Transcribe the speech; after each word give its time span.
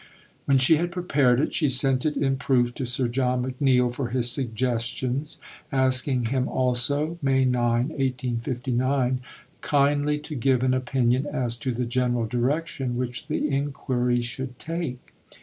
When 0.45 0.57
she 0.57 0.77
had 0.77 0.91
prepared 0.91 1.39
it, 1.39 1.53
she 1.53 1.69
sent 1.69 2.07
it 2.07 2.17
in 2.17 2.37
proof 2.37 2.73
to 2.73 2.87
Sir 2.87 3.07
John 3.07 3.43
McNeill 3.43 3.93
for 3.93 4.07
his 4.09 4.31
suggestions, 4.31 5.39
asking 5.71 6.25
him 6.25 6.47
also 6.49 7.19
(May 7.21 7.45
9, 7.45 7.89
1859) 7.89 9.19
"kindly 9.61 10.17
to 10.17 10.33
give 10.33 10.63
an 10.63 10.73
opinion 10.73 11.27
as 11.27 11.55
to 11.57 11.71
the 11.71 11.85
general 11.85 12.25
direction 12.25 12.97
which 12.97 13.27
the 13.27 13.47
Enquiry 13.51 14.21
should 14.21 14.57
take." 14.57 15.13